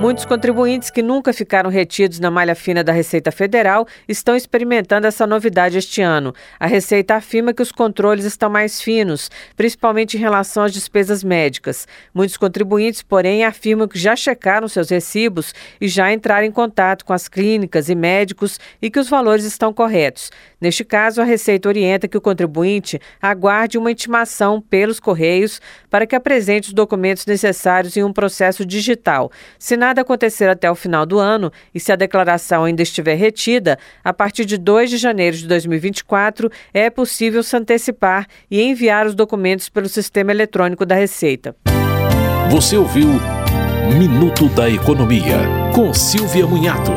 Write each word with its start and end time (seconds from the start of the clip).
Muitos 0.00 0.24
contribuintes 0.24 0.88
que 0.88 1.02
nunca 1.02 1.30
ficaram 1.30 1.68
retidos 1.68 2.18
na 2.18 2.30
malha 2.30 2.54
fina 2.54 2.82
da 2.82 2.90
Receita 2.90 3.30
Federal 3.30 3.86
estão 4.08 4.34
experimentando 4.34 5.06
essa 5.06 5.26
novidade 5.26 5.76
este 5.76 6.00
ano. 6.00 6.32
A 6.58 6.66
Receita 6.66 7.16
afirma 7.16 7.52
que 7.52 7.60
os 7.60 7.70
controles 7.70 8.24
estão 8.24 8.48
mais 8.48 8.80
finos, 8.80 9.30
principalmente 9.54 10.16
em 10.16 10.20
relação 10.20 10.62
às 10.62 10.72
despesas 10.72 11.22
médicas. 11.22 11.86
Muitos 12.14 12.38
contribuintes, 12.38 13.02
porém, 13.02 13.44
afirmam 13.44 13.86
que 13.86 13.98
já 13.98 14.16
checaram 14.16 14.68
seus 14.68 14.88
recibos 14.88 15.52
e 15.78 15.86
já 15.86 16.10
entraram 16.10 16.46
em 16.46 16.50
contato 16.50 17.04
com 17.04 17.12
as 17.12 17.28
clínicas 17.28 17.90
e 17.90 17.94
médicos 17.94 18.58
e 18.80 18.90
que 18.90 18.98
os 18.98 19.08
valores 19.10 19.44
estão 19.44 19.70
corretos. 19.70 20.30
Neste 20.58 20.82
caso, 20.82 21.20
a 21.20 21.24
Receita 21.24 21.68
orienta 21.68 22.08
que 22.08 22.16
o 22.16 22.22
contribuinte 22.22 22.98
aguarde 23.20 23.76
uma 23.76 23.90
intimação 23.90 24.62
pelos 24.62 24.98
Correios 24.98 25.60
para 25.90 26.06
que 26.06 26.16
apresente 26.16 26.68
os 26.68 26.74
documentos 26.74 27.26
necessários 27.26 27.98
em 27.98 28.02
um 28.02 28.14
processo 28.14 28.64
digital. 28.64 29.30
Se 29.58 29.76
nada 29.90 30.02
acontecer 30.02 30.48
até 30.48 30.70
o 30.70 30.74
final 30.74 31.04
do 31.04 31.18
ano 31.18 31.52
e 31.74 31.80
se 31.80 31.90
a 31.90 31.96
declaração 31.96 32.64
ainda 32.64 32.80
estiver 32.80 33.16
retida, 33.16 33.76
a 34.04 34.12
partir 34.12 34.44
de 34.44 34.56
2 34.56 34.88
de 34.88 34.96
janeiro 34.96 35.36
de 35.36 35.48
2024 35.48 36.50
é 36.72 36.88
possível 36.88 37.42
se 37.42 37.56
antecipar 37.56 38.26
e 38.48 38.62
enviar 38.62 39.04
os 39.06 39.16
documentos 39.16 39.68
pelo 39.68 39.88
sistema 39.88 40.30
eletrônico 40.30 40.86
da 40.86 40.94
Receita. 40.94 41.56
Você 42.50 42.76
ouviu 42.76 43.08
Minuto 43.98 44.48
da 44.50 44.70
Economia, 44.70 45.38
com 45.74 45.92
Silvia 45.92 46.46
Munhato. 46.46 46.92